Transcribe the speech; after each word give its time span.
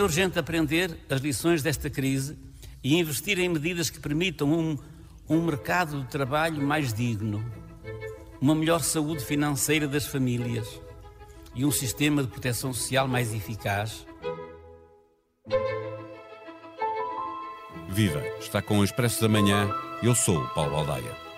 É 0.00 0.02
urgente 0.02 0.38
aprender 0.38 0.96
as 1.10 1.20
lições 1.20 1.62
desta 1.62 1.90
crise 1.90 2.34
e 2.82 2.98
investir 2.98 3.38
em 3.38 3.50
medidas 3.50 3.90
que 3.90 4.00
permitam 4.00 4.50
um, 4.50 4.78
um 5.28 5.44
mercado 5.44 6.00
de 6.00 6.08
trabalho 6.08 6.62
mais 6.62 6.90
digno, 6.94 7.44
uma 8.40 8.54
melhor 8.54 8.80
saúde 8.80 9.22
financeira 9.22 9.86
das 9.86 10.06
famílias 10.06 10.66
e 11.54 11.66
um 11.66 11.70
sistema 11.70 12.22
de 12.22 12.30
proteção 12.30 12.72
social 12.72 13.06
mais 13.06 13.34
eficaz. 13.34 14.06
Viva! 17.90 18.22
Está 18.40 18.62
com 18.62 18.78
o 18.78 18.84
Expresso 18.84 19.20
da 19.20 19.28
Manhã. 19.28 19.70
Eu 20.02 20.14
sou 20.14 20.38
o 20.38 20.48
Paulo 20.54 20.76
Aldaia. 20.76 21.29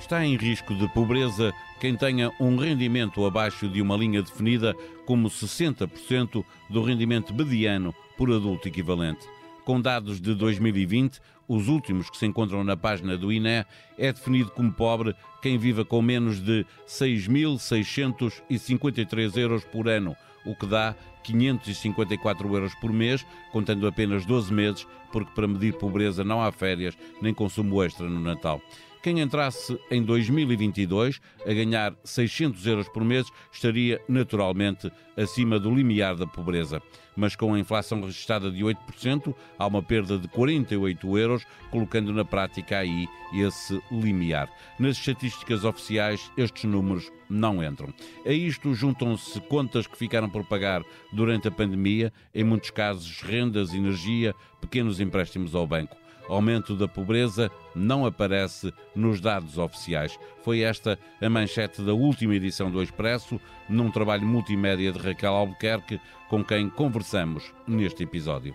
Está 0.00 0.24
em 0.24 0.34
risco 0.34 0.74
de 0.74 0.88
pobreza 0.88 1.52
quem 1.78 1.94
tenha 1.94 2.32
um 2.40 2.56
rendimento 2.56 3.22
abaixo 3.26 3.68
de 3.68 3.82
uma 3.82 3.94
linha 3.96 4.22
definida 4.22 4.74
como 5.04 5.28
60% 5.28 6.42
do 6.70 6.82
rendimento 6.82 7.34
mediano 7.34 7.94
por 8.16 8.32
adulto 8.32 8.66
equivalente. 8.66 9.28
Com 9.62 9.78
dados 9.78 10.18
de 10.18 10.34
2020, 10.34 11.20
os 11.46 11.68
últimos 11.68 12.08
que 12.08 12.16
se 12.16 12.24
encontram 12.24 12.64
na 12.64 12.78
página 12.78 13.14
do 13.16 13.30
INE, 13.30 13.66
é 13.98 14.12
definido 14.12 14.50
como 14.50 14.72
pobre 14.72 15.14
quem 15.42 15.58
viva 15.58 15.84
com 15.84 16.00
menos 16.00 16.40
de 16.40 16.64
6.653 16.88 19.36
euros 19.36 19.64
por 19.64 19.86
ano, 19.86 20.16
o 20.46 20.56
que 20.56 20.66
dá 20.66 20.96
554 21.22 22.54
euros 22.54 22.74
por 22.74 22.92
mês, 22.92 23.26
contando 23.52 23.86
apenas 23.86 24.24
12 24.24 24.52
meses, 24.52 24.86
porque 25.12 25.32
para 25.34 25.48
medir 25.48 25.74
pobreza 25.74 26.24
não 26.24 26.42
há 26.42 26.52
férias 26.52 26.96
nem 27.20 27.34
consumo 27.34 27.82
extra 27.82 28.08
no 28.08 28.20
Natal. 28.20 28.60
Quem 29.02 29.20
entrasse 29.20 29.80
em 29.90 30.02
2022 30.02 31.22
a 31.46 31.52
ganhar 31.54 31.94
600 32.04 32.66
euros 32.66 32.88
por 32.88 33.02
mês 33.02 33.26
estaria 33.50 33.98
naturalmente 34.06 34.92
acima 35.16 35.58
do 35.58 35.74
limiar 35.74 36.16
da 36.16 36.26
pobreza. 36.26 36.82
Mas 37.16 37.34
com 37.34 37.54
a 37.54 37.58
inflação 37.58 38.02
registrada 38.02 38.50
de 38.50 38.62
8%, 38.62 39.34
há 39.58 39.66
uma 39.66 39.82
perda 39.82 40.18
de 40.18 40.28
48 40.28 41.18
euros, 41.18 41.46
colocando 41.70 42.12
na 42.12 42.26
prática 42.26 42.78
aí 42.78 43.08
esse 43.32 43.80
limiar. 43.90 44.50
Nas 44.78 44.98
estatísticas 44.98 45.64
oficiais, 45.64 46.30
estes 46.36 46.64
números 46.64 47.10
não 47.28 47.64
entram. 47.64 47.92
A 48.26 48.32
isto 48.32 48.74
juntam-se 48.74 49.40
contas 49.42 49.86
que 49.86 49.96
ficaram 49.96 50.28
por 50.28 50.44
pagar 50.44 50.82
durante 51.12 51.48
a 51.48 51.50
pandemia, 51.50 52.12
em 52.34 52.44
muitos 52.44 52.70
casos 52.70 53.20
rendas, 53.22 53.74
energia, 53.74 54.34
pequenos 54.60 55.00
empréstimos 55.00 55.54
ao 55.54 55.66
banco 55.66 55.96
aumento 56.32 56.76
da 56.76 56.86
pobreza 56.86 57.50
não 57.74 58.06
aparece 58.06 58.72
nos 58.94 59.20
dados 59.20 59.58
oficiais. 59.58 60.18
Foi 60.42 60.60
esta 60.60 60.98
a 61.20 61.28
manchete 61.28 61.82
da 61.82 61.92
última 61.92 62.34
edição 62.34 62.70
do 62.70 62.82
Expresso, 62.82 63.40
num 63.68 63.90
trabalho 63.90 64.26
multimédia 64.26 64.92
de 64.92 64.98
Raquel 64.98 65.34
Albuquerque, 65.34 66.00
com 66.28 66.44
quem 66.44 66.70
conversamos 66.70 67.52
neste 67.66 68.04
episódio. 68.04 68.54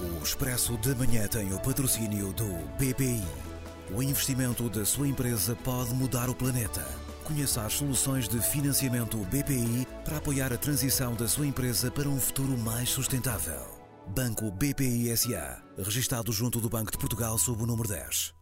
O 0.00 0.22
Expresso 0.22 0.76
de 0.78 0.94
Manhã 0.94 1.26
tem 1.26 1.52
o 1.52 1.60
patrocínio 1.60 2.32
do 2.32 2.48
BPI. 2.78 3.22
O 3.92 4.02
investimento 4.02 4.68
da 4.70 4.84
sua 4.84 5.08
empresa 5.08 5.56
pode 5.56 5.92
mudar 5.94 6.30
o 6.30 6.34
planeta. 6.34 7.09
Conheça 7.30 7.64
as 7.64 7.74
soluções 7.74 8.28
de 8.28 8.40
financiamento 8.40 9.16
BPI 9.26 9.86
para 10.04 10.16
apoiar 10.16 10.52
a 10.52 10.56
transição 10.56 11.14
da 11.14 11.28
sua 11.28 11.46
empresa 11.46 11.88
para 11.88 12.08
um 12.08 12.18
futuro 12.18 12.58
mais 12.58 12.88
sustentável. 12.88 13.60
Banco 14.08 14.50
BPI 14.50 15.16
SA, 15.16 15.62
registado 15.78 16.32
junto 16.32 16.60
do 16.60 16.68
Banco 16.68 16.90
de 16.90 16.98
Portugal 16.98 17.38
sob 17.38 17.62
o 17.62 17.66
número 17.66 17.88
10. 17.88 18.34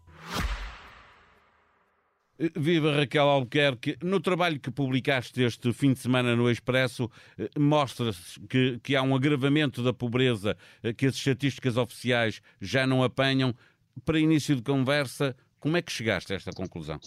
Viva 2.56 2.96
Raquel 2.96 3.28
Albuquerque. 3.28 3.98
No 4.02 4.20
trabalho 4.20 4.58
que 4.58 4.70
publicaste 4.70 5.42
este 5.42 5.70
fim 5.74 5.92
de 5.92 5.98
semana 5.98 6.34
no 6.34 6.50
Expresso, 6.50 7.10
eh, 7.38 7.50
mostra-se 7.58 8.40
que, 8.48 8.80
que 8.82 8.96
há 8.96 9.02
um 9.02 9.14
agravamento 9.14 9.82
da 9.82 9.92
pobreza 9.92 10.56
eh, 10.82 10.94
que 10.94 11.04
as 11.04 11.14
estatísticas 11.14 11.76
oficiais 11.76 12.40
já 12.58 12.86
não 12.86 13.02
apanham. 13.02 13.54
Para 14.02 14.18
início 14.18 14.56
de 14.56 14.62
conversa, 14.62 15.36
como 15.60 15.76
é 15.76 15.82
que 15.82 15.92
chegaste 15.92 16.32
a 16.32 16.36
esta 16.36 16.52
conclusão? 16.52 16.98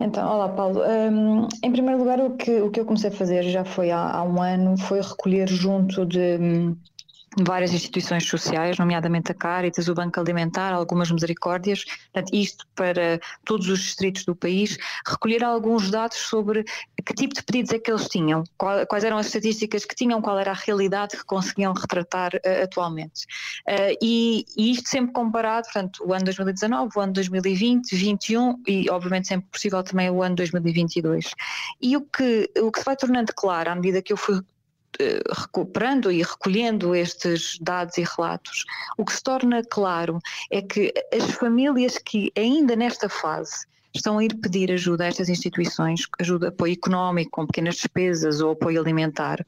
Então, 0.00 0.28
olá 0.32 0.48
Paulo. 0.48 0.80
Um, 0.82 1.48
em 1.62 1.72
primeiro 1.72 1.98
lugar, 1.98 2.20
o 2.20 2.36
que, 2.36 2.60
o 2.60 2.70
que 2.70 2.78
eu 2.80 2.84
comecei 2.86 3.10
a 3.10 3.12
fazer 3.12 3.42
já 3.44 3.64
foi 3.64 3.90
há, 3.90 3.98
há 4.18 4.22
um 4.22 4.40
ano, 4.40 4.76
foi 4.78 5.00
recolher 5.00 5.48
junto 5.48 6.06
de 6.06 6.36
hum, 6.38 6.76
várias 7.44 7.72
instituições 7.72 8.24
sociais, 8.24 8.78
nomeadamente 8.78 9.32
a 9.32 9.34
Caritas, 9.34 9.88
o 9.88 9.94
Banco 9.94 10.20
Alimentar, 10.20 10.72
algumas 10.72 11.10
misericórdias, 11.10 11.84
portanto, 11.84 12.34
isto 12.34 12.66
para 12.74 13.20
todos 13.44 13.68
os 13.68 13.80
distritos 13.80 14.24
do 14.24 14.34
país, 14.34 14.78
recolher 15.06 15.44
alguns 15.44 15.90
dados 15.90 16.16
sobre 16.16 16.64
que 17.08 17.14
tipo 17.14 17.34
de 17.34 17.42
pedidos 17.42 17.72
é 17.72 17.78
que 17.78 17.90
eles 17.90 18.06
tinham, 18.08 18.44
quais 18.56 19.02
eram 19.02 19.16
as 19.16 19.26
estatísticas 19.26 19.84
que 19.84 19.94
tinham, 19.94 20.20
qual 20.20 20.38
era 20.38 20.50
a 20.50 20.54
realidade 20.54 21.16
que 21.16 21.24
conseguiam 21.24 21.72
retratar 21.72 22.34
uh, 22.34 22.64
atualmente. 22.64 23.24
Uh, 23.66 23.96
e, 24.02 24.44
e, 24.56 24.72
isto 24.72 24.88
sempre 24.88 25.12
comparado, 25.12 25.64
portanto, 25.64 26.04
o 26.04 26.12
ano 26.12 26.24
2019, 26.26 26.92
o 26.94 27.00
ano 27.00 27.12
2020, 27.14 27.90
2021 27.90 28.62
e, 28.66 28.90
obviamente, 28.90 29.28
sempre 29.28 29.48
possível 29.50 29.82
também 29.82 30.10
o 30.10 30.22
ano 30.22 30.36
2022. 30.36 31.30
E 31.80 31.96
o 31.96 32.02
que, 32.02 32.50
o 32.60 32.70
que 32.70 32.78
se 32.78 32.84
vai 32.84 32.96
tornando 32.96 33.32
claro 33.34 33.70
à 33.70 33.74
medida 33.74 34.02
que 34.02 34.12
eu 34.12 34.16
fui 34.16 34.40
recuperando 35.30 36.10
e 36.10 36.22
recolhendo 36.22 36.94
estes 36.94 37.58
dados 37.60 37.98
e 37.98 38.04
relatos, 38.04 38.64
o 38.96 39.04
que 39.04 39.12
se 39.12 39.22
torna 39.22 39.62
claro 39.62 40.18
é 40.50 40.62
que 40.62 40.92
as 41.12 41.30
famílias 41.32 41.98
que 41.98 42.32
ainda 42.36 42.74
nesta 42.74 43.08
fase 43.08 43.66
estão 43.94 44.18
a 44.18 44.24
ir 44.24 44.34
pedir 44.36 44.70
ajuda 44.72 45.04
a 45.04 45.06
estas 45.08 45.28
instituições, 45.28 46.02
ajuda, 46.18 46.48
apoio 46.48 46.72
económico, 46.72 47.30
com 47.30 47.46
pequenas 47.46 47.76
despesas 47.76 48.40
ou 48.40 48.52
apoio 48.52 48.80
alimentar, 48.80 49.44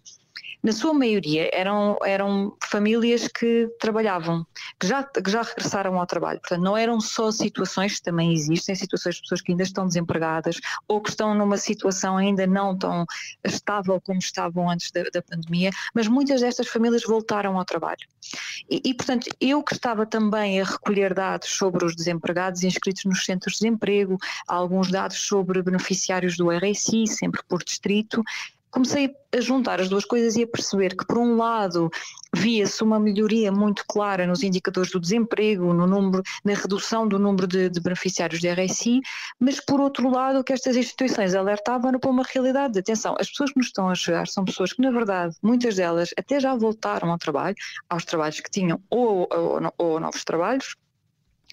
na 0.62 0.72
sua 0.72 0.92
maioria 0.92 1.50
eram, 1.52 1.96
eram 2.04 2.56
famílias 2.62 3.26
que 3.28 3.68
trabalhavam, 3.78 4.46
que 4.78 4.86
já, 4.86 5.02
que 5.02 5.30
já 5.30 5.42
regressaram 5.42 5.98
ao 5.98 6.06
trabalho. 6.06 6.40
Portanto, 6.40 6.62
não 6.62 6.76
eram 6.76 7.00
só 7.00 7.30
situações 7.30 8.00
também 8.00 8.32
existem, 8.32 8.74
situações 8.74 9.16
de 9.16 9.22
pessoas 9.22 9.40
que 9.40 9.52
ainda 9.52 9.62
estão 9.62 9.86
desempregadas 9.86 10.60
ou 10.86 11.00
que 11.00 11.10
estão 11.10 11.34
numa 11.34 11.56
situação 11.56 12.16
ainda 12.16 12.46
não 12.46 12.76
tão 12.76 13.06
estável 13.44 14.00
como 14.00 14.18
estavam 14.18 14.70
antes 14.70 14.90
da, 14.90 15.02
da 15.04 15.22
pandemia, 15.22 15.70
mas 15.94 16.08
muitas 16.08 16.40
destas 16.40 16.68
famílias 16.68 17.02
voltaram 17.04 17.58
ao 17.58 17.64
trabalho. 17.64 18.06
E, 18.68 18.80
e, 18.84 18.94
portanto, 18.94 19.28
eu 19.40 19.62
que 19.62 19.74
estava 19.74 20.04
também 20.04 20.60
a 20.60 20.64
recolher 20.64 21.14
dados 21.14 21.48
sobre 21.48 21.84
os 21.84 21.96
desempregados 21.96 22.62
inscritos 22.62 23.04
nos 23.04 23.24
centros 23.24 23.54
de 23.54 23.60
desemprego, 23.60 24.18
alguns 24.46 24.90
dados 24.90 25.20
sobre 25.20 25.62
beneficiários 25.62 26.36
do 26.36 26.50
RSI, 26.50 27.06
sempre 27.06 27.42
por 27.48 27.64
distrito, 27.64 28.22
comecei 28.70 29.14
a 29.32 29.40
juntar 29.40 29.80
as 29.80 29.88
duas 29.88 30.04
coisas 30.04 30.36
e 30.36 30.42
a 30.42 30.46
perceber 30.46 30.96
que, 30.96 31.06
por 31.06 31.18
um 31.18 31.36
lado, 31.36 31.90
via-se 32.34 32.82
uma 32.82 32.98
melhoria 32.98 33.50
muito 33.50 33.84
clara 33.86 34.26
nos 34.26 34.42
indicadores 34.42 34.90
do 34.90 35.00
desemprego, 35.00 35.72
no 35.72 35.86
número, 35.86 36.22
na 36.44 36.54
redução 36.54 37.06
do 37.06 37.18
número 37.18 37.46
de, 37.46 37.68
de, 37.68 37.80
beneficiários 37.80 38.40
de 38.40 38.48
RSI, 38.48 39.00
mas, 39.38 39.60
por 39.60 39.80
outro 39.80 40.08
lado, 40.08 40.44
que 40.44 40.52
estas 40.52 40.76
instituições 40.76 41.34
alertavam 41.34 41.98
para 41.98 42.10
uma 42.10 42.24
realidade 42.24 42.74
de 42.74 42.80
atenção. 42.80 43.16
As 43.18 43.28
pessoas 43.28 43.52
que 43.52 43.58
nos 43.58 43.66
estão 43.66 43.88
a 43.88 43.94
chegar 43.94 44.26
são 44.28 44.44
pessoas 44.44 44.72
que, 44.72 44.80
na 44.80 44.90
verdade, 44.90 45.36
muitas 45.42 45.76
delas 45.76 46.10
até 46.16 46.40
já 46.40 46.54
voltaram 46.54 47.10
ao 47.10 47.18
trabalho, 47.18 47.56
aos 47.88 48.04
trabalhos 48.04 48.40
que 48.40 48.50
tinham 48.50 48.80
ou, 48.88 49.28
ou, 49.30 49.60
ou 49.78 50.00
novos 50.00 50.24
trabalhos, 50.24 50.76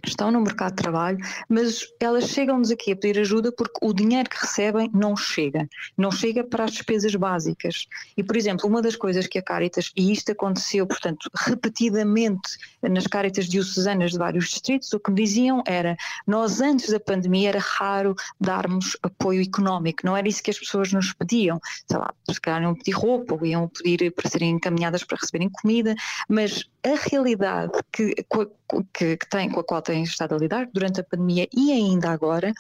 estão 0.06 0.32
no 0.32 0.42
mercado 0.42 0.72
de 0.72 0.84
trabalho, 0.84 1.18
mas 1.50 1.88
elas 2.00 2.26
chegam-nos 2.26 2.72
aqui 2.72 2.92
a 2.92 2.96
pedir 2.96 3.20
ajuda 3.20 3.52
porque 3.52 3.80
o 3.82 3.94
dinheiro 3.94 4.30
que 4.30 4.38
recebem 4.38 4.90
não 4.94 5.16
chega, 5.16 5.68
não 5.98 6.12
chega 6.12 6.44
para 6.44 6.66
as 6.66 6.72
despesas 6.72 7.16
básicas. 7.16 7.88
E, 8.16 8.24
por 8.24 8.36
exemplo, 8.36 8.68
uma 8.68 8.82
das 8.82 8.96
coisas 8.96 9.28
que 9.28 9.40
a 9.40 9.42
Caritas, 9.42 9.92
e 9.96 10.12
isto 10.12 10.32
aconteceu, 10.32 10.86
portanto, 10.86 11.30
repetidamente 11.36 12.58
nas 12.82 13.08
Caritas 13.08 13.48
diocesanas 13.48 14.12
de 14.12 14.18
vários 14.18 14.50
distritos, 14.50 14.92
o 14.94 15.00
que 15.00 15.12
me 15.12 15.24
diziam 15.24 15.64
era, 15.66 15.98
nós 16.26 16.62
antes 16.62 16.90
da 16.90 17.00
pandemia 17.00 17.50
era 17.50 17.60
raro 17.60 18.16
darmos 18.40 18.98
apoio 19.02 19.42
económico, 19.42 20.06
não 20.06 20.16
era 20.16 20.28
isso 20.28 20.44
que 20.44 20.52
as 20.52 20.60
pessoas 20.60 20.92
nos 20.92 21.14
pediam, 21.14 21.60
sei 21.88 21.98
lá, 21.98 22.14
se 22.30 22.40
calhar 22.40 22.62
iam 22.62 22.76
pedir 22.76 22.92
roupa 22.92 23.36
ou 23.36 23.46
iam 23.46 23.68
pedir 23.68 24.12
para 24.12 24.30
serem 24.30 24.52
encaminhadas 24.52 25.04
para 25.04 25.18
receberem 25.20 25.50
comida, 25.50 25.96
mas 26.30 26.66
a 26.84 27.10
realidade 27.10 27.72
que, 27.92 28.16
que, 28.94 29.18
que, 29.18 29.30
tem, 29.30 29.50
com 29.50 29.60
a 29.60 29.64
qual 29.64 29.82
têm 29.88 30.04
estado 30.04 30.36
a 30.36 30.38
lidar 30.38 30.68
durante 30.74 31.00
a 31.00 31.04
pandemia 31.04 31.48
e 31.56 31.72
ainda 31.72 32.12
agora 32.12 32.54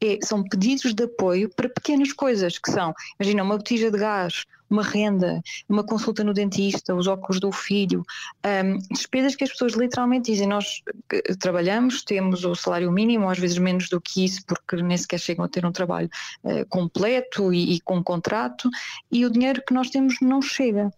é, 0.00 0.18
são 0.22 0.42
pedidos 0.42 0.94
de 0.94 1.04
apoio 1.04 1.50
para 1.54 1.68
pequenas 1.68 2.12
coisas 2.12 2.58
que 2.58 2.70
são, 2.70 2.94
imagina, 3.18 3.42
uma 3.42 3.56
botija 3.56 3.90
de 3.90 3.98
gás, 3.98 4.44
uma 4.70 4.82
renda, 4.82 5.42
uma 5.68 5.82
consulta 5.82 6.22
no 6.22 6.34
dentista, 6.34 6.94
os 6.94 7.06
óculos 7.06 7.40
do 7.40 7.50
filho, 7.50 8.04
um, 8.44 8.78
despesas 8.92 9.34
que 9.34 9.44
as 9.44 9.50
pessoas 9.50 9.72
literalmente 9.72 10.30
dizem, 10.30 10.46
nós 10.46 10.82
eh, 11.10 11.34
trabalhamos, 11.40 12.02
temos 12.04 12.44
o 12.44 12.54
salário 12.54 12.92
mínimo, 12.92 13.30
às 13.30 13.38
vezes 13.38 13.58
menos 13.58 13.88
do 13.88 14.00
que 14.00 14.24
isso, 14.24 14.44
porque 14.46 14.76
nem 14.82 14.96
sequer 14.96 15.18
chegam 15.18 15.44
a 15.44 15.48
ter 15.48 15.64
um 15.64 15.72
trabalho 15.72 16.10
uh, 16.44 16.66
completo 16.68 17.52
e, 17.52 17.76
e, 17.76 17.80
com 17.80 18.02
contrato, 18.04 18.68
e 19.10 19.24
o 19.24 19.30
dinheiro 19.30 19.62
que 19.66 19.72
nós 19.72 19.88
temos 19.88 20.16
não 20.20 20.42
chega. 20.42 20.92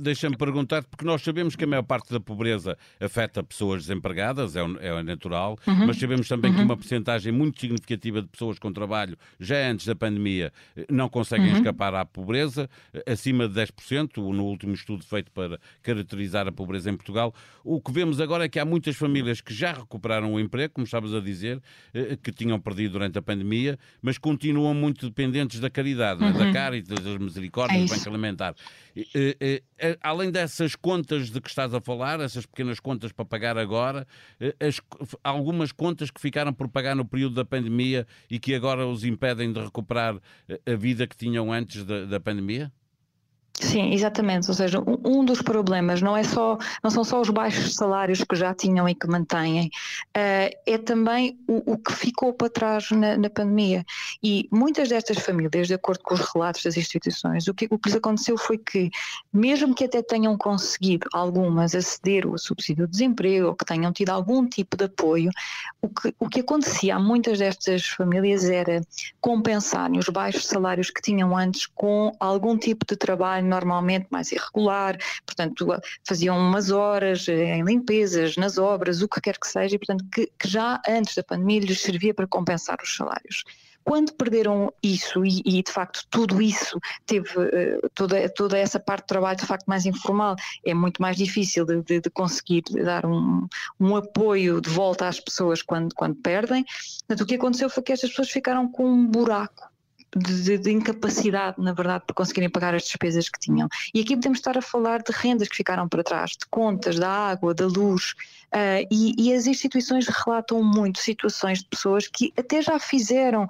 Deixa-me 0.00 0.36
perguntar, 0.36 0.84
porque 0.84 1.04
nós 1.04 1.22
sabemos 1.22 1.56
que 1.56 1.64
a 1.64 1.66
maior 1.66 1.82
parte 1.82 2.12
da 2.12 2.20
pobreza 2.20 2.76
afeta 3.00 3.42
pessoas 3.42 3.82
desempregadas, 3.82 4.56
é, 4.56 4.60
é 4.80 5.02
natural, 5.02 5.58
uhum. 5.66 5.86
mas 5.86 5.98
sabemos 5.98 6.28
também 6.28 6.50
uhum. 6.50 6.56
que 6.56 6.62
uma 6.62 6.76
porcentagem 6.76 7.32
muito 7.32 7.60
significativa 7.60 8.20
de 8.20 8.28
pessoas 8.28 8.58
com 8.58 8.72
trabalho, 8.72 9.16
já 9.40 9.70
antes 9.70 9.86
da 9.86 9.94
pandemia, 9.94 10.52
não 10.90 11.08
conseguem 11.08 11.50
uhum. 11.50 11.56
escapar 11.56 11.94
à 11.94 12.04
pobreza, 12.04 12.68
acima 13.06 13.48
de 13.48 13.54
10%, 13.54 14.16
no 14.16 14.44
último 14.44 14.74
estudo 14.74 15.04
feito 15.04 15.30
para 15.32 15.58
caracterizar 15.82 16.46
a 16.46 16.52
pobreza 16.52 16.90
em 16.90 16.96
Portugal. 16.96 17.34
O 17.64 17.80
que 17.80 17.92
vemos 17.92 18.20
agora 18.20 18.44
é 18.44 18.48
que 18.48 18.58
há 18.58 18.64
muitas 18.64 18.96
famílias 18.96 19.40
que 19.40 19.54
já 19.54 19.72
recuperaram 19.72 20.34
o 20.34 20.40
emprego, 20.40 20.74
como 20.74 20.84
estavas 20.84 21.14
a 21.14 21.20
dizer, 21.20 21.60
eh, 21.94 22.16
que 22.22 22.32
tinham 22.32 22.58
perdido 22.60 22.92
durante 22.92 23.18
a 23.18 23.22
pandemia, 23.22 23.78
mas 24.02 24.18
continuam 24.18 24.74
muito 24.74 25.06
dependentes 25.06 25.60
da 25.60 25.70
caridade, 25.70 26.22
uhum. 26.22 26.32
da 26.32 26.52
Caritas, 26.52 26.98
das 27.00 27.18
Misericórdias, 27.18 27.80
é 27.80 27.84
do 27.84 27.96
Banco 27.96 28.08
Alimentar. 28.08 28.54
Além 30.00 30.30
dessas 30.30 30.74
contas 30.74 31.30
de 31.30 31.40
que 31.40 31.48
estás 31.48 31.72
a 31.72 31.80
falar, 31.80 32.20
essas 32.20 32.46
pequenas 32.46 32.80
contas 32.80 33.12
para 33.12 33.24
pagar 33.24 33.56
agora, 33.56 34.06
as, 34.60 34.80
algumas 35.22 35.72
contas 35.72 36.10
que 36.10 36.20
ficaram 36.20 36.52
por 36.52 36.68
pagar 36.68 36.94
no 36.94 37.04
período 37.04 37.34
da 37.36 37.44
pandemia 37.44 38.06
e 38.30 38.38
que 38.38 38.54
agora 38.54 38.86
os 38.86 39.04
impedem 39.04 39.52
de 39.52 39.60
recuperar 39.60 40.18
a 40.66 40.74
vida 40.74 41.06
que 41.06 41.16
tinham 41.16 41.52
antes 41.52 41.84
da, 41.84 42.04
da 42.04 42.20
pandemia? 42.20 42.72
Sim, 43.60 43.92
exatamente. 43.92 44.48
Ou 44.48 44.54
seja, 44.54 44.82
um, 45.04 45.24
dos 45.24 45.42
problemas 45.42 46.00
não 46.00 46.16
é 46.16 46.22
só, 46.22 46.56
não 46.82 46.90
são 46.90 47.02
só 47.02 47.20
os 47.20 47.28
baixos 47.28 47.74
salários 47.74 48.22
que 48.22 48.36
já 48.36 48.54
tinham 48.54 48.88
e 48.88 48.94
que 48.94 49.08
mantêm, 49.08 49.66
uh, 50.16 50.56
é 50.64 50.78
também 50.78 51.38
o, 51.46 51.72
o, 51.72 51.78
que 51.78 51.92
ficou 51.92 52.32
para 52.32 52.48
trás 52.48 52.90
na, 52.90 53.16
na, 53.16 53.28
pandemia. 53.28 53.84
E 54.22 54.48
muitas 54.52 54.88
destas 54.88 55.18
famílias, 55.18 55.66
de 55.66 55.74
acordo 55.74 56.02
com 56.04 56.14
os 56.14 56.20
relatos 56.32 56.62
das 56.62 56.76
instituições, 56.76 57.48
o 57.48 57.54
que, 57.54 57.66
o 57.70 57.78
que 57.78 57.88
lhes 57.88 57.96
aconteceu 57.96 58.38
foi 58.38 58.58
que, 58.58 58.90
mesmo 59.32 59.74
que 59.74 59.84
até 59.84 60.02
tenham 60.02 60.36
conseguido 60.38 61.08
algumas 61.12 61.74
aceder 61.74 62.26
ao 62.26 62.38
subsídio 62.38 62.86
de 62.86 62.92
desemprego 62.92 63.48
ou 63.48 63.54
que 63.56 63.64
tenham 63.64 63.92
tido 63.92 64.10
algum 64.10 64.46
tipo 64.46 64.76
de 64.76 64.84
apoio, 64.84 65.30
o 65.82 65.88
que, 65.88 66.14
o 66.18 66.28
que 66.28 66.40
acontecia 66.40 66.96
a 66.96 66.98
muitas 67.00 67.38
destas 67.38 67.86
famílias 67.86 68.44
era 68.44 68.80
compensarem 69.20 69.98
os 69.98 70.08
baixos 70.08 70.46
salários 70.46 70.90
que 70.90 71.02
tinham 71.02 71.36
antes 71.36 71.66
com 71.66 72.12
algum 72.20 72.56
tipo 72.56 72.86
de 72.86 72.96
trabalho 72.96 73.47
normalmente 73.48 74.06
mais 74.10 74.30
irregular, 74.32 74.96
portanto 75.26 75.66
faziam 76.06 76.38
umas 76.38 76.70
horas 76.70 77.26
eh, 77.28 77.56
em 77.56 77.64
limpezas, 77.64 78.36
nas 78.36 78.58
obras, 78.58 79.02
o 79.02 79.08
que 79.08 79.20
quer 79.20 79.38
que 79.38 79.48
seja, 79.48 79.74
e 79.74 79.78
portanto 79.78 80.04
que, 80.12 80.30
que 80.38 80.48
já 80.48 80.80
antes 80.88 81.14
da 81.14 81.22
pandemia 81.22 81.60
lhes 81.60 81.80
servia 81.80 82.14
para 82.14 82.26
compensar 82.26 82.78
os 82.82 82.94
salários 82.94 83.44
quando 83.88 84.12
perderam 84.12 84.70
isso 84.82 85.24
e, 85.24 85.40
e, 85.46 85.62
de 85.62 85.72
facto 85.72 86.06
tudo 86.10 86.42
isso 86.42 86.78
teve 87.06 87.30
uh, 87.38 87.90
toda, 87.94 88.28
toda 88.28 88.58
essa 88.58 88.78
parte 88.78 89.04
de 89.04 89.06
trabalho 89.06 89.38
de 89.38 89.46
facto 89.46 89.64
mais 89.64 89.86
informal 89.86 90.36
é 90.62 90.74
muito 90.74 91.00
mais 91.00 91.16
difícil 91.16 91.64
de, 91.64 91.82
de, 91.82 91.98
de 91.98 92.10
conseguir 92.10 92.62
dar 92.84 93.06
um, 93.06 93.48
um, 93.80 93.96
apoio 93.96 94.60
de 94.60 94.68
volta 94.68 95.08
às 95.08 95.18
pessoas 95.18 95.62
quando, 95.62 95.94
quando 95.94 96.16
perdem. 96.16 96.66
Portanto, 97.06 97.22
o 97.22 97.26
que 97.26 97.36
aconteceu 97.36 97.70
foi 97.70 97.82
que 97.82 97.92
estas 97.92 98.10
pessoas 98.10 98.28
ficaram 98.28 98.70
com 98.70 98.84
um 98.84 99.06
buraco 99.06 99.70
de, 100.16 100.58
de, 100.58 100.70
incapacidade, 100.70 101.56
na 101.58 101.72
verdade, 101.72 102.04
para 102.06 102.14
conseguirem 102.14 102.48
pagar 102.48 102.74
as 102.74 102.82
despesas 102.82 103.28
que 103.28 103.38
tinham. 103.38 103.68
E 103.94 104.00
aqui 104.00 104.16
podemos 104.16 104.38
estar 104.38 104.56
a 104.56 104.62
falar 104.62 105.02
de 105.02 105.12
rendas 105.12 105.48
que 105.48 105.56
ficaram 105.56 105.88
para 105.88 106.02
trás, 106.02 106.30
de 106.30 106.46
contas 106.50 106.98
da 106.98 107.10
água, 107.10 107.54
da 107.54 107.66
luz, 107.66 108.14
uh, 108.52 108.86
e, 108.90 109.14
e, 109.18 109.34
as 109.34 109.46
instituições 109.46 110.06
relatam 110.08 110.62
muito 110.62 110.98
situações 110.98 111.60
de 111.60 111.66
pessoas 111.66 112.06
que 112.06 112.32
até 112.36 112.62
já 112.62 112.78
fizeram 112.78 113.46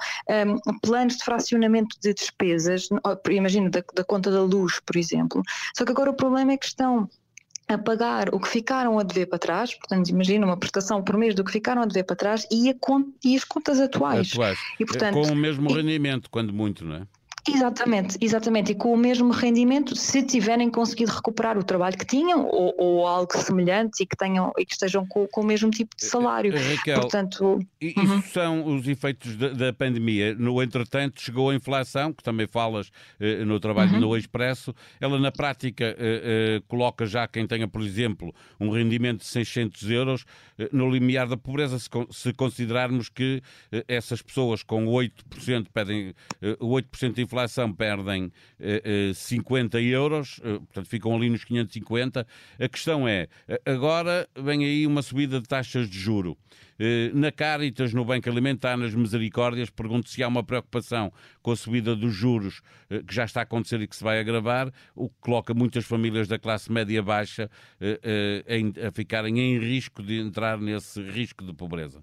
um, 0.67 0.79
planos 0.81 1.17
de 1.17 1.25
fracionamento 1.25 1.97
de 2.01 2.13
despesas, 2.13 2.89
imagino 3.31 3.71
da, 3.71 3.83
da 3.95 4.05
conta 4.05 4.31
da 4.31 4.43
luz, 4.43 4.81
por 4.81 4.97
exemplo, 4.97 5.43
só 5.77 5.85
que 5.85 5.93
agora 5.93 6.11
o 6.11 6.15
problema 6.15 6.53
é 6.53 6.57
que 6.57 6.67
estão 6.67 7.09
a 7.69 7.77
pagar 7.77 8.35
o 8.35 8.41
que 8.41 8.49
ficaram 8.49 8.99
a 8.99 9.03
dever 9.03 9.27
para 9.27 9.39
trás, 9.39 9.75
portanto, 9.75 10.09
imagina 10.09 10.47
uma 10.47 10.57
prestação 10.57 11.03
por 11.03 11.17
mês 11.19 11.35
do 11.35 11.45
que 11.45 11.53
ficaram 11.53 11.83
a 11.83 11.87
dever 11.87 12.05
para 12.05 12.17
trás 12.17 12.47
e, 12.51 12.71
a, 12.71 12.75
e 13.23 13.37
as 13.37 13.45
contas 13.45 13.79
atuais. 13.79 14.33
atuais. 14.33 14.59
E, 14.81 14.87
portanto, 14.87 15.15
Com 15.15 15.33
o 15.33 15.37
mesmo 15.37 15.73
rendimento, 15.73 16.31
quando 16.31 16.53
muito, 16.53 16.85
não 16.85 16.97
é? 16.97 17.03
Exatamente, 17.49 18.19
exatamente. 18.21 18.73
E 18.73 18.75
com 18.75 18.93
o 18.93 18.97
mesmo 18.97 19.31
rendimento, 19.31 19.97
se 19.97 20.23
tiverem 20.23 20.71
conseguido 20.71 21.13
recuperar 21.13 21.57
o 21.57 21.65
trabalho 21.65 21.97
que 21.97 22.05
tinham 22.05 22.47
ou, 22.47 22.75
ou 22.77 23.07
algo 23.07 23.37
semelhante 23.39 24.03
e 24.03 24.07
que 24.07 24.17
tenham 24.17 24.53
e 24.59 24.67
que 24.67 24.73
estejam 24.73 25.07
com, 25.07 25.27
com 25.27 25.41
o 25.41 25.45
mesmo 25.45 25.71
tipo 25.71 25.97
de 25.97 26.05
salário. 26.05 26.55
Eh, 26.55 26.75
Raquel, 26.75 27.01
Portanto, 27.01 27.59
isso 27.81 28.01
uhum. 28.01 28.23
são 28.23 28.77
os 28.77 28.87
efeitos 28.87 29.37
da, 29.37 29.49
da, 29.49 29.73
pandemia. 29.73 30.35
No 30.35 30.63
entretanto, 30.63 31.21
chegou 31.23 31.51
a 31.51 31.55
inflação, 31.55 32.13
que 32.13 32.23
também 32.23 32.47
falas 32.47 32.91
eh, 33.19 33.45
no 33.45 33.59
trabalho 33.59 33.95
uhum. 33.95 34.01
no 34.01 34.17
Expresso. 34.17 34.75
Ela, 35.01 35.19
na 35.19 35.33
prática, 35.33 35.85
eh, 35.99 36.59
eh, 36.59 36.63
coloca 36.69 37.07
já 37.07 37.27
quem 37.27 37.47
tenha, 37.47 37.67
por 37.67 37.81
exemplo, 37.81 38.35
um 38.61 38.71
rendimento 38.71 39.21
de 39.21 39.27
600 39.27 39.91
euros 39.91 40.25
eh, 40.59 40.69
no 40.73 40.91
limiar 40.91 41.27
da 41.27 41.37
pobreza, 41.37 41.79
se, 41.79 41.89
se 42.11 42.33
considerarmos 42.35 43.09
que 43.09 43.43
eh, 43.73 43.85
essas 43.89 44.21
pessoas 44.21 44.63
com 44.63 44.87
8% 44.87 45.67
pedem 45.73 46.15
8% 46.43 47.15
de 47.15 47.23
inflação 47.23 47.38
inflação 47.39 47.73
perdem 47.73 48.33
eh, 48.59 49.13
50 49.15 49.79
eh, 49.79 49.85
euros, 49.85 50.41
eh, 50.43 50.59
portanto 50.59 50.87
ficam 50.87 51.15
ali 51.15 51.31
nos 51.31 51.45
550. 51.45 52.27
A 52.59 52.69
questão 52.69 53.07
é, 53.07 53.29
eh, 53.47 53.61
agora 53.65 54.29
vem 54.37 54.65
aí 54.65 54.87
uma 54.87 55.03
subida 55.03 55.41
de 55.41 55.47
taxas 55.47 55.89
de 55.89 55.99
juro. 55.99 56.37
Na 57.13 57.33
Caritas, 57.33 57.93
no 57.93 58.05
Banco 58.05 58.31
Alimentar, 58.31 58.77
nas 58.77 58.95
Misericórdias, 58.95 59.69
pergunto 59.69 60.09
se 60.09 60.23
há 60.23 60.29
uma 60.29 60.45
preocupação 60.45 61.13
com 61.43 61.51
a 61.51 61.57
subida 61.57 61.97
dos 61.97 62.15
juros 62.15 62.61
que 63.05 63.13
já 63.13 63.25
está 63.25 63.41
a 63.41 63.43
acontecer 63.43 63.81
e 63.81 63.89
que 63.89 63.97
se 63.97 64.05
vai 64.05 64.21
agravar, 64.21 64.73
o 64.95 65.09
que 65.09 65.17
coloca 65.21 65.53
muitas 65.53 65.85
famílias 65.85 66.29
da 66.29 66.39
classe 66.39 66.71
média 66.71 67.03
baixa 67.03 67.51
a 67.81 68.93
ficarem 68.93 69.41
em 69.41 69.59
risco 69.59 70.05
de 70.05 70.21
entrar 70.21 70.57
nesse 70.57 71.03
risco 71.03 71.45
de 71.45 71.53
pobreza. 71.53 72.01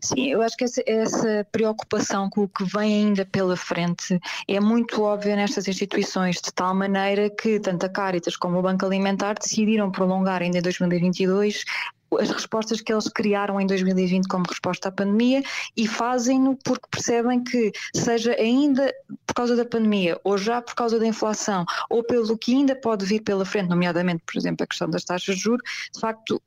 Sim, 0.00 0.28
eu 0.28 0.42
acho 0.42 0.56
que 0.56 0.64
essa, 0.64 0.82
essa, 0.86 1.46
preocupação 1.50 2.30
com 2.30 2.42
o 2.42 2.48
que 2.48 2.64
vem 2.64 3.06
ainda 3.06 3.24
pela 3.24 3.56
frente 3.56 4.18
é 4.46 4.60
muito 4.60 5.02
óbvia 5.02 5.36
nestas 5.36 5.66
instituições, 5.66 6.36
de 6.36 6.52
tal 6.52 6.74
maneira 6.74 7.28
que 7.30 7.58
tanto 7.58 7.86
a 7.86 7.88
Caritas 7.88 8.36
como 8.36 8.58
o 8.58 8.62
Banco 8.62 8.84
Alimentar 8.86 9.34
decidiram 9.34 9.90
prolongar 9.90 10.42
ainda 10.42 10.58
em 10.58 10.62
2022 10.62 11.64
as 12.16 12.30
respostas 12.30 12.80
que 12.80 12.92
eles 12.92 13.08
criaram 13.08 13.60
em 13.60 13.66
2020 13.66 14.26
como 14.28 14.44
resposta 14.48 14.88
à 14.88 14.92
pandemia 14.92 15.42
e 15.76 15.86
fazem-no 15.86 16.56
porque 16.64 16.86
percebem 16.90 17.42
que, 17.42 17.72
seja 17.94 18.32
ainda 18.32 18.94
por 19.26 19.34
causa 19.34 19.54
da 19.54 19.64
pandemia, 19.64 20.18
ou 20.24 20.38
já 20.38 20.62
por 20.62 20.74
causa 20.74 20.98
da 20.98 21.06
inflação, 21.06 21.64
ou 21.90 22.02
pelo 22.02 22.36
que 22.38 22.54
ainda 22.54 22.74
pode 22.74 23.04
vir 23.04 23.20
pela 23.20 23.44
frente, 23.44 23.68
nomeadamente, 23.68 24.22
por 24.24 24.38
exemplo, 24.38 24.64
a 24.64 24.66
questão 24.66 24.88
das 24.88 25.04
taxas 25.04 25.36
de 25.36 25.42
juros, 25.42 25.62
de 25.92 26.00
facto. 26.00 26.40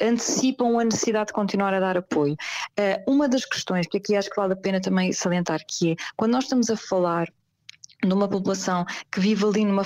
Antecipam 0.00 0.78
a 0.78 0.84
necessidade 0.84 1.28
de 1.28 1.32
continuar 1.32 1.74
a 1.74 1.80
dar 1.80 1.96
apoio. 1.96 2.34
Uh, 2.78 3.12
uma 3.12 3.28
das 3.28 3.44
questões 3.44 3.86
que 3.86 3.98
aqui 3.98 4.16
acho 4.16 4.30
que 4.30 4.36
vale 4.36 4.52
a 4.52 4.56
pena 4.56 4.80
também 4.80 5.12
salientar, 5.12 5.60
que 5.66 5.92
é 5.92 5.96
quando 6.16 6.32
nós 6.32 6.44
estamos 6.44 6.70
a 6.70 6.76
falar 6.76 7.28
numa 8.04 8.28
população 8.28 8.84
que 9.10 9.20
vive 9.20 9.44
ali 9.44 9.64
numa 9.64 9.82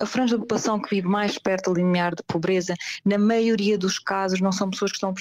a 0.00 0.06
franja 0.06 0.36
da 0.36 0.42
população 0.42 0.80
que 0.80 0.90
vive 0.90 1.08
mais 1.08 1.38
perto 1.38 1.72
do 1.72 1.78
limiar 1.78 2.14
de 2.14 2.22
pobreza, 2.22 2.74
na 3.04 3.18
maioria 3.18 3.78
dos 3.78 3.98
casos 3.98 4.40
não 4.40 4.52
são 4.52 4.70
pessoas 4.70 4.90
que 4.90 4.96
estão 4.96 5.14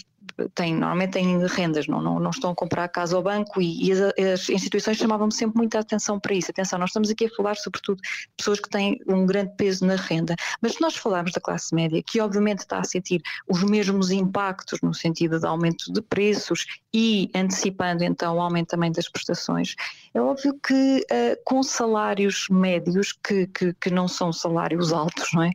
têm, 0.54 0.74
normalmente 0.74 1.12
têm 1.12 1.46
rendas, 1.48 1.88
não, 1.88 2.02
não, 2.02 2.20
não 2.20 2.30
estão 2.30 2.52
a 2.52 2.56
comprar 2.56 2.88
casa 2.90 3.16
ao 3.16 3.24
banco 3.24 3.62
e, 3.62 3.88
e 3.88 3.92
as, 3.92 4.00
as, 4.00 4.50
instituições 4.50 4.98
chamavam 4.98 5.30
sempre 5.32 5.58
muita 5.58 5.80
atenção 5.80 6.20
para 6.20 6.34
isso. 6.34 6.52
Atenção, 6.52 6.78
nós 6.80 6.90
estamos 6.90 7.10
aqui 7.10 7.26
a 7.26 7.30
falar 7.30 7.56
sobretudo 7.56 8.02
de 8.02 8.30
pessoas 8.38 8.60
que 8.60 8.70
têm 8.70 9.00
um 9.08 9.26
grande 9.26 9.54
peso 9.56 9.86
na 9.86 9.96
renda, 9.96 10.36
mas 10.62 10.74
se 10.74 10.82
nós 10.82 10.96
falarmos 10.96 11.32
da 11.32 11.42
classe 11.42 11.74
média, 11.74 12.02
que 12.06 12.20
obviamente 12.20 12.60
está 12.60 12.80
a 12.80 12.84
sentir 12.84 13.22
os 13.48 13.64
mesmos 13.64 14.12
impactos 14.12 14.80
no 14.82 14.94
sentido 14.94 15.40
de 15.40 15.46
aumento 15.46 15.92
de 15.92 16.02
preços 16.02 16.66
e 16.94 17.30
antecipando 17.36 18.04
então 18.04 18.36
o 18.36 18.42
aumento 18.42 18.70
também 18.70 18.92
das 18.92 19.10
prestações, 19.10 19.76
é 20.18 20.22
óbvio 20.22 20.60
que 20.66 21.06
uh, 21.12 21.38
com 21.46 21.62
salários 21.62 22.48
médios, 22.50 23.12
que, 23.12 23.48
que, 23.48 23.74
que, 23.74 23.90
não 23.90 24.08
são 24.08 24.34
salários 24.34 24.92
altos, 24.92 25.30
não 25.34 25.44
é? 25.44 25.52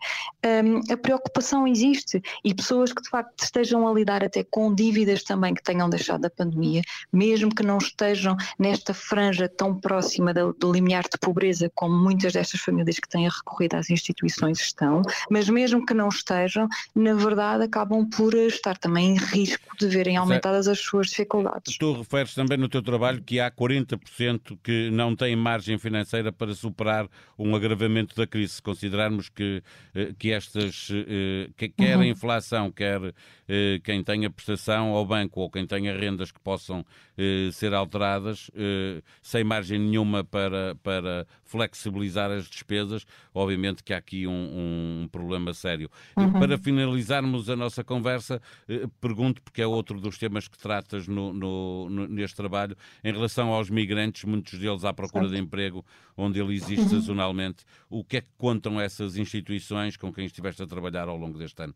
Um, 0.64 0.80
a 0.92 0.96
preocupação 0.96 1.66
existe 1.66 2.22
e 2.44 2.54
pessoas 2.54 2.92
que 2.92 3.02
de 3.02 3.08
facto 3.08 3.42
estejam 3.42 3.86
a 3.86 3.92
lidar 3.92 4.22
até 4.22 4.44
com 4.44 4.72
dívidas 4.72 5.24
também 5.24 5.54
que 5.54 5.62
tenham 5.62 5.90
deixado 5.90 6.24
a 6.24 6.30
pandemia, 6.30 6.82
mesmo 7.12 7.52
que 7.54 7.62
não 7.62 7.78
estejam 7.78 8.36
nesta 8.58 8.94
franja 8.94 9.48
tão 9.48 9.78
próxima 9.78 10.32
do, 10.32 10.52
do 10.52 10.72
limiar 10.72 11.04
de 11.04 11.18
pobreza 11.20 11.70
como 11.74 11.96
muitas 11.96 12.32
destas 12.32 12.60
famílias 12.60 12.98
que 12.98 13.08
têm 13.08 13.28
recorrido 13.28 13.74
às 13.74 13.90
instituições 13.90 14.60
estão, 14.60 15.02
mas 15.30 15.48
mesmo 15.48 15.84
que 15.84 15.94
não 15.94 16.08
estejam, 16.08 16.68
na 16.94 17.14
verdade 17.14 17.64
acabam 17.64 18.08
por 18.08 18.34
estar 18.34 18.78
também 18.78 19.16
em 19.16 19.18
risco 19.18 19.76
de 19.76 19.88
verem 19.88 20.16
aumentadas 20.16 20.68
as 20.68 20.78
suas 20.78 21.08
dificuldades. 21.08 21.76
Tu 21.76 21.92
referes 21.92 22.34
também 22.34 22.58
no 22.58 22.68
teu 22.68 22.82
trabalho 22.82 23.22
que 23.22 23.40
há 23.40 23.50
40% 23.50 24.51
que 24.56 24.90
não 24.90 25.14
têm 25.14 25.36
margem 25.36 25.78
financeira 25.78 26.32
para 26.32 26.54
superar 26.54 27.08
um 27.38 27.54
agravamento 27.54 28.14
da 28.14 28.26
crise. 28.26 28.54
Se 28.54 28.62
considerarmos 28.62 29.28
que, 29.28 29.62
eh, 29.94 30.14
que 30.18 30.32
estas, 30.32 30.88
eh, 30.90 31.50
que 31.56 31.68
quer 31.68 31.96
uhum. 31.96 32.02
a 32.02 32.06
inflação, 32.06 32.70
quer 32.70 33.00
eh, 33.48 33.80
quem 33.84 34.02
tenha 34.02 34.30
prestação 34.30 34.90
ao 34.90 35.04
banco 35.04 35.40
ou 35.40 35.50
quem 35.50 35.66
tenha 35.66 35.96
rendas 35.96 36.30
que 36.30 36.40
possam 36.40 36.84
ser 37.52 37.74
alteradas, 37.74 38.50
sem 39.20 39.44
margem 39.44 39.78
nenhuma 39.78 40.24
para, 40.24 40.74
para 40.82 41.26
flexibilizar 41.44 42.30
as 42.30 42.48
despesas, 42.48 43.04
obviamente 43.34 43.84
que 43.84 43.92
há 43.92 43.98
aqui 43.98 44.26
um, 44.26 45.02
um 45.02 45.08
problema 45.12 45.52
sério. 45.52 45.90
Uhum. 46.16 46.32
Para 46.32 46.56
finalizarmos 46.56 47.50
a 47.50 47.54
nossa 47.54 47.84
conversa, 47.84 48.40
pergunto, 48.98 49.42
porque 49.42 49.60
é 49.60 49.66
outro 49.66 50.00
dos 50.00 50.16
temas 50.16 50.48
que 50.48 50.56
tratas 50.56 51.06
no, 51.06 51.34
no, 51.34 51.90
neste 52.08 52.34
trabalho, 52.34 52.76
em 53.04 53.12
relação 53.12 53.52
aos 53.52 53.68
migrantes, 53.68 54.24
muitos 54.42 54.58
deles 54.58 54.84
à 54.84 54.92
procura 54.92 55.28
de 55.28 55.38
emprego, 55.38 55.84
onde 56.16 56.40
ele 56.40 56.54
existe 56.54 56.82
uhum. 56.82 56.88
sazonalmente, 57.00 57.64
o 57.88 58.04
que 58.04 58.16
é 58.16 58.20
que 58.20 58.28
contam 58.36 58.80
essas 58.80 59.16
instituições 59.16 59.96
com 59.96 60.12
quem 60.12 60.26
estiveste 60.26 60.62
a 60.62 60.66
trabalhar 60.66 61.08
ao 61.08 61.16
longo 61.16 61.38
deste 61.38 61.62
ano? 61.62 61.74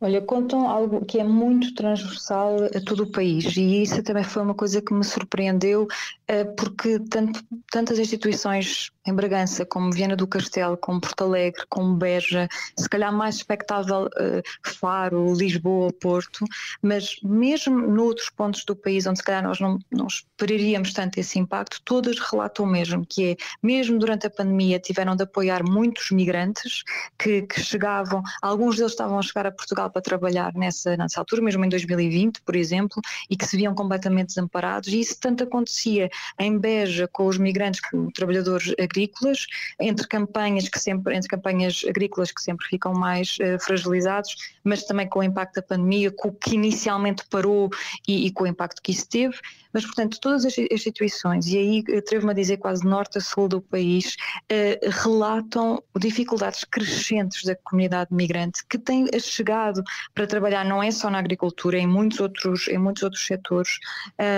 Olha, 0.00 0.20
contam 0.20 0.68
algo 0.68 1.04
que 1.04 1.18
é 1.18 1.24
muito 1.24 1.74
transversal 1.74 2.56
a 2.64 2.80
todo 2.84 3.04
o 3.04 3.10
país 3.10 3.56
e 3.56 3.82
isso 3.82 4.02
também 4.02 4.24
foi 4.24 4.42
uma 4.42 4.54
coisa 4.54 4.82
que 4.82 4.92
me 4.92 5.04
surpreendeu, 5.04 5.88
eh, 6.28 6.44
porque 6.44 6.98
tanto, 7.00 7.42
tantas 7.70 7.98
instituições 7.98 8.92
em 9.06 9.14
Bragança, 9.14 9.64
como 9.64 9.92
Viana 9.92 10.16
do 10.16 10.26
Castelo, 10.26 10.76
como 10.76 11.00
Porto 11.00 11.24
Alegre, 11.24 11.64
como 11.68 11.96
Beja, 11.96 12.48
se 12.76 12.88
calhar 12.88 13.12
mais 13.12 13.36
expectável 13.36 14.06
uh, 14.06 14.42
Faro, 14.64 15.32
Lisboa, 15.32 15.92
Porto, 15.92 16.44
mas 16.82 17.16
mesmo 17.22 17.86
noutros 17.86 18.28
pontos 18.30 18.64
do 18.64 18.74
país 18.74 19.06
onde 19.06 19.18
se 19.18 19.24
calhar 19.24 19.44
nós 19.44 19.60
não, 19.60 19.78
não 19.90 20.08
esperaríamos 20.08 20.92
tanto 20.92 21.18
esse 21.18 21.38
impacto, 21.38 21.80
todas 21.84 22.18
relatam 22.18 22.64
o 22.64 22.68
mesmo, 22.68 23.06
que 23.06 23.32
é, 23.32 23.36
mesmo 23.62 23.98
durante 23.98 24.26
a 24.26 24.30
pandemia 24.30 24.80
tiveram 24.80 25.14
de 25.14 25.22
apoiar 25.22 25.62
muitos 25.62 26.10
migrantes 26.10 26.82
que, 27.16 27.42
que 27.42 27.60
chegavam, 27.60 28.22
alguns 28.42 28.76
deles 28.76 28.92
estavam 28.92 29.18
a 29.18 29.22
chegar 29.22 29.45
a 29.48 29.52
Portugal 29.52 29.90
para 29.90 30.02
trabalhar 30.02 30.52
nessa, 30.54 30.96
nessa 30.96 31.20
altura, 31.20 31.42
mesmo 31.42 31.64
em 31.64 31.68
2020, 31.68 32.42
por 32.42 32.56
exemplo, 32.56 33.00
e 33.30 33.36
que 33.36 33.46
se 33.46 33.56
viam 33.56 33.74
completamente 33.74 34.28
desamparados, 34.28 34.88
e 34.88 35.00
isso 35.00 35.18
tanto 35.20 35.44
acontecia 35.44 36.10
em 36.38 36.58
Beja 36.58 37.08
com 37.08 37.26
os 37.26 37.38
migrantes, 37.38 37.80
com 37.80 38.10
trabalhadores 38.10 38.74
agrícolas, 38.78 39.46
entre 39.80 40.06
campanhas 40.06 40.68
que 40.68 40.78
sempre, 40.78 41.14
entre 41.14 41.28
campanhas 41.28 41.84
agrícolas 41.88 42.30
que 42.30 42.40
sempre 42.40 42.66
ficam 42.66 42.92
mais 42.92 43.36
uh, 43.40 43.62
fragilizados, 43.62 44.34
mas 44.64 44.84
também 44.84 45.08
com 45.08 45.20
o 45.20 45.22
impacto 45.22 45.56
da 45.56 45.62
pandemia, 45.62 46.10
com 46.10 46.28
o 46.28 46.32
que 46.32 46.54
inicialmente 46.54 47.24
parou 47.30 47.70
e, 48.06 48.26
e 48.26 48.30
com 48.30 48.44
o 48.44 48.46
impacto 48.46 48.82
que 48.82 48.92
isso 48.92 49.08
teve. 49.08 49.36
Mas, 49.76 49.84
portanto, 49.84 50.18
todas 50.22 50.46
as 50.46 50.56
instituições, 50.56 51.48
e 51.48 51.58
aí 51.58 51.84
atrevo-me 51.98 52.32
a 52.32 52.34
dizer 52.34 52.56
quase 52.56 52.82
norte 52.82 53.18
a 53.18 53.20
sul 53.20 53.46
do 53.46 53.60
país, 53.60 54.16
eh, 54.48 54.80
relatam 54.82 55.82
dificuldades 55.98 56.64
crescentes 56.64 57.44
da 57.44 57.54
comunidade 57.56 58.08
migrante 58.10 58.64
que 58.66 58.78
tem 58.78 59.06
chegado 59.20 59.84
para 60.14 60.26
trabalhar 60.26 60.64
não 60.64 60.82
é 60.82 60.90
só 60.90 61.10
na 61.10 61.18
agricultura, 61.18 61.78
em 61.78 61.86
muitos 61.86 62.20
outros, 62.20 62.68
em 62.68 62.78
muitos 62.78 63.02
outros 63.02 63.26
setores. 63.26 63.78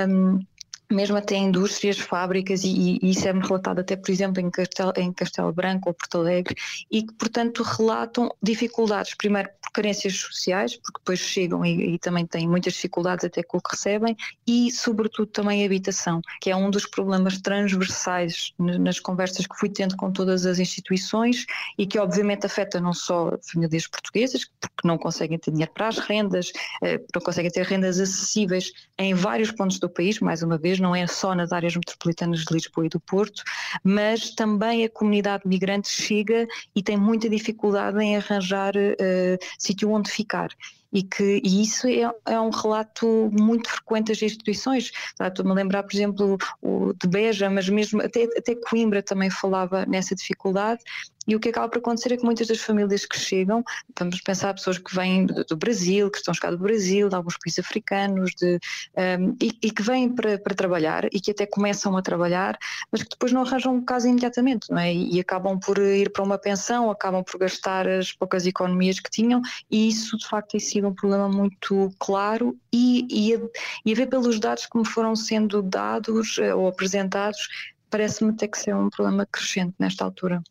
Um, 0.09 0.41
mesmo 0.91 1.17
até 1.17 1.37
indústrias, 1.37 1.99
fábricas, 1.99 2.65
e, 2.65 2.99
e 3.03 3.11
isso 3.11 3.27
é-me 3.29 3.41
relatado 3.41 3.81
até, 3.81 3.97
por 3.97 4.11
exemplo, 4.11 4.41
em 4.41 4.51
Castelo, 4.51 4.93
em 4.97 5.13
Castelo 5.13 5.53
Branco 5.53 5.89
ou 5.89 5.95
Porto 5.95 6.19
Alegre, 6.19 6.55
e 6.91 7.03
que, 7.03 7.13
portanto, 7.15 7.63
relatam 7.63 8.35
dificuldades, 8.43 9.15
primeiro 9.15 9.51
por 9.61 9.73
carências 9.73 10.17
sociais, 10.17 10.77
porque 10.77 10.99
depois 10.99 11.19
chegam 11.19 11.65
e, 11.65 11.95
e, 11.95 11.99
também 11.99 12.27
têm 12.27 12.49
muitas 12.49 12.73
dificuldades 12.73 13.25
até 13.25 13.43
com 13.43 13.59
o 13.59 13.61
que 13.61 13.73
recebem, 13.73 14.17
e, 14.47 14.71
sobretudo, 14.71 15.27
também 15.27 15.65
habitação, 15.65 16.23
que 16.41 16.51
é 16.51 16.57
um 16.57 16.71
dos 16.71 16.87
problemas 16.87 17.39
transversais 17.41 18.55
nas 18.59 18.99
conversas 18.99 19.47
que 19.47 19.57
fui 19.59 19.69
tendo 19.69 19.97
com 19.97 20.11
todas 20.11 20.47
as 20.47 20.59
instituições 20.59 21.45
e 21.77 21.87
que, 21.87 21.99
obviamente, 21.99 22.47
afeta 22.47 22.81
não 22.81 22.95
só 22.95 23.39
famílias 23.43 23.87
portuguesas, 23.87 24.45
porque 24.61 24.89
não 24.89 24.97
conseguem 24.97 25.39
ter 25.39 25.51
dinheiro 25.51 25.73
para 25.73 25.89
as 25.89 25.99
rendas, 25.99 26.51
eh, 26.83 27.01
não 27.15 27.21
conseguem 27.21 27.51
ter 27.51 27.65
rendas 27.65 28.01
acessíveis 28.01 28.73
em 28.99 29.15
vários 29.15 29.51
pontos 29.53 29.79
do 29.79 29.89
país, 29.89 30.21
mais 30.21 30.43
uma 30.43 30.57
vez, 30.57 30.78
não 30.79 30.95
é 30.95 31.07
só 31.07 31.35
nas 31.35 31.53
áreas 31.53 31.75
metropolitanas 31.75 32.41
de 32.41 32.53
Lisboa 32.53 32.87
e 32.87 32.89
do 32.89 33.01
Porto, 33.01 33.43
mas 33.83 34.31
também 34.31 34.85
a 34.85 34.91
comunidade 34.91 35.47
migrante 35.47 35.89
chega 35.89 36.47
e 36.75 36.83
tem 36.83 36.97
muita 36.97 37.29
dificuldade 37.29 37.99
em 38.01 38.17
arranjar 38.17 38.75
uh, 38.77 39.39
sítio 39.59 39.91
onde 39.91 40.11
ficar 40.11 40.51
e 40.93 41.03
que 41.03 41.41
e 41.45 41.63
isso 41.63 41.87
é, 41.87 42.11
é, 42.27 42.41
um 42.41 42.51
relato 42.51 43.31
muito 43.33 43.69
frequente 43.69 44.09
das 44.09 44.23
instituições. 44.23 44.91
Estou-me 45.21 45.51
a 45.51 45.55
lembrar, 45.55 45.83
por 45.83 45.95
exemplo, 45.95 46.39
o 46.63 46.93
de 46.95 47.07
Beja, 47.07 47.51
mas 47.51 47.69
mesmo 47.69 48.01
até, 48.01 48.25
até 48.25 48.55
Coimbra 48.55 49.03
também 49.03 49.31
falava 49.31 49.85
nessa 49.87 50.15
dificuldade 50.15 50.83
e 51.29 51.37
o 51.37 51.41
que 51.41 51.51
acaba 51.51 51.69
por 51.69 51.79
acontecer 51.79 52.15
é 52.15 52.17
que 52.17 52.25
muitas 52.25 52.47
das 52.47 52.59
famílias 52.59 53.05
que 53.05 53.19
chegam, 53.19 53.63
vamos 53.99 54.19
pensar 54.23 54.55
pessoas 54.55 54.79
que 54.79 54.95
vêm 54.95 55.27
do, 55.27 55.57
Brasil, 55.59 56.11
que 56.11 56.17
estão 56.17 56.33
chegadas 56.33 56.59
do 56.59 56.65
Brasil, 56.65 57.11
de 57.11 57.15
alguns 57.15 57.37
países 57.37 57.59
africanos, 57.59 58.31
de, 58.35 58.59
um, 59.21 59.37
e, 59.41 59.53
e, 59.63 59.71
que 59.71 59.83
vêm 59.83 60.09
para, 60.09 60.39
para, 60.39 60.55
trabalhar 60.55 61.05
e 61.13 61.21
que 61.21 61.31
até 61.31 61.45
começam 61.45 61.95
a 61.99 62.03
trabalhar, 62.03 62.59
mas 62.91 63.03
que 63.03 63.11
depois 63.11 63.31
não 63.31 63.43
arranjam 63.43 63.79
casa 63.85 64.09
imediatamente, 64.09 64.71
não 64.71 64.79
é? 64.79 64.93
E, 64.93 65.17
e 65.17 65.21
acabam 65.21 65.61
por 65.61 65.77
ir 65.77 66.11
para 66.11 66.25
uma 66.25 66.39
pensão, 66.39 66.91
acabam 66.91 67.23
por 67.23 67.39
gastar 67.39 67.87
as 67.87 68.11
poucas 68.11 68.47
economias 68.47 68.99
que 68.99 69.11
tinham, 69.11 69.43
e 69.71 69.89
isso 69.89 70.17
de 70.17 70.27
facto 70.27 70.53
tem 70.53 70.61
sido 70.61 70.89
um 70.89 70.95
problema 70.95 71.29
muito 71.29 71.93
claro 71.99 72.57
e, 72.73 73.07
e, 73.11 73.35
a, 73.35 73.41
e 73.85 73.93
a 73.93 73.95
ver 73.95 74.07
pelos 74.07 74.41
dados 74.41 74.65
que 74.65 74.79
me 74.79 74.87
foram 74.87 75.15
sendo 75.15 75.61
dados 75.61 76.39
eh, 76.39 76.55
ou 76.55 76.69
apresentados, 76.69 77.49
parece-me 77.91 78.33
ter 78.35 78.49
que 78.49 78.59
ser 78.59 78.75
um 78.75 78.89
problema 78.89 79.27
crescente 79.27 79.75
nesta 79.79 80.05
altura. 80.05 80.43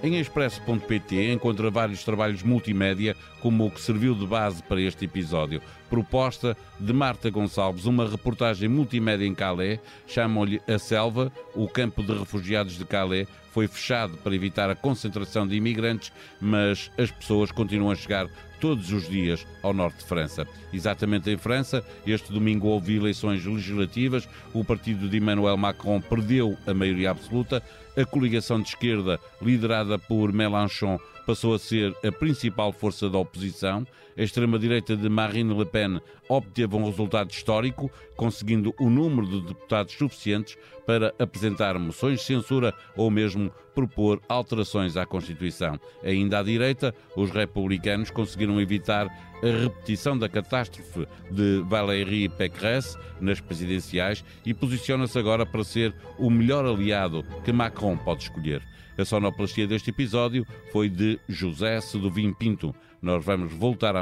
Em 0.00 0.16
expresso.pt 0.16 1.32
encontra 1.32 1.72
vários 1.72 2.04
trabalhos 2.04 2.44
multimédia, 2.44 3.16
como 3.40 3.66
o 3.66 3.70
que 3.70 3.80
serviu 3.80 4.14
de 4.14 4.24
base 4.24 4.62
para 4.62 4.80
este 4.80 5.06
episódio. 5.06 5.60
Proposta 5.90 6.56
de 6.78 6.92
Marta 6.92 7.28
Gonçalves, 7.30 7.84
uma 7.84 8.08
reportagem 8.08 8.68
multimédia 8.68 9.26
em 9.26 9.34
Calais, 9.34 9.80
chamam-lhe 10.06 10.62
A 10.68 10.78
Selva, 10.78 11.32
o 11.52 11.66
campo 11.66 12.00
de 12.04 12.16
refugiados 12.16 12.78
de 12.78 12.84
Calais, 12.84 13.26
foi 13.58 13.66
fechado 13.66 14.16
para 14.18 14.36
evitar 14.36 14.70
a 14.70 14.76
concentração 14.76 15.44
de 15.44 15.56
imigrantes, 15.56 16.12
mas 16.40 16.92
as 16.96 17.10
pessoas 17.10 17.50
continuam 17.50 17.90
a 17.90 17.96
chegar 17.96 18.28
todos 18.60 18.92
os 18.92 19.08
dias 19.08 19.44
ao 19.64 19.74
norte 19.74 19.98
de 19.98 20.04
França. 20.04 20.46
Exatamente 20.72 21.28
em 21.28 21.36
França, 21.36 21.84
este 22.06 22.32
domingo 22.32 22.68
houve 22.68 22.94
eleições 22.94 23.44
legislativas, 23.44 24.28
o 24.54 24.62
partido 24.62 25.08
de 25.08 25.16
Emmanuel 25.16 25.56
Macron 25.56 26.00
perdeu 26.00 26.56
a 26.68 26.72
maioria 26.72 27.10
absoluta, 27.10 27.60
a 27.96 28.04
coligação 28.04 28.62
de 28.62 28.68
esquerda, 28.68 29.18
liderada 29.42 29.98
por 29.98 30.32
Mélenchon, 30.32 30.96
passou 31.26 31.52
a 31.52 31.58
ser 31.58 31.92
a 32.04 32.12
principal 32.12 32.72
força 32.72 33.10
da 33.10 33.18
oposição. 33.18 33.84
A 34.18 34.22
extrema-direita 34.22 34.96
de 34.96 35.08
Marine 35.08 35.56
Le 35.56 35.64
Pen 35.64 36.00
obteve 36.28 36.74
um 36.74 36.84
resultado 36.84 37.30
histórico, 37.30 37.88
conseguindo 38.16 38.74
o 38.80 38.90
número 38.90 39.28
de 39.28 39.40
deputados 39.42 39.94
suficientes 39.94 40.58
para 40.84 41.14
apresentar 41.20 41.78
moções 41.78 42.18
de 42.18 42.26
censura 42.26 42.74
ou 42.96 43.12
mesmo 43.12 43.52
propor 43.76 44.20
alterações 44.28 44.96
à 44.96 45.06
Constituição. 45.06 45.78
Ainda 46.02 46.40
à 46.40 46.42
direita, 46.42 46.92
os 47.14 47.30
republicanos 47.30 48.10
conseguiram 48.10 48.60
evitar 48.60 49.06
a 49.06 49.62
repetição 49.62 50.18
da 50.18 50.28
catástrofe 50.28 51.06
de 51.30 51.62
Valérie 51.68 52.28
Pécresse 52.28 52.98
nas 53.20 53.40
presidenciais 53.40 54.24
e 54.44 54.52
posiciona-se 54.52 55.16
agora 55.16 55.46
para 55.46 55.62
ser 55.62 55.94
o 56.18 56.28
melhor 56.28 56.66
aliado 56.66 57.24
que 57.44 57.52
Macron 57.52 57.96
pode 57.96 58.24
escolher. 58.24 58.66
A 58.98 59.04
sonoplastia 59.04 59.64
deste 59.64 59.90
episódio 59.90 60.44
foi 60.72 60.88
de 60.88 61.20
José 61.28 61.80
Sedovim 61.80 62.32
Pinto. 62.32 62.74
Nós 63.00 63.24
vamos 63.24 63.52
voltar 63.52 63.94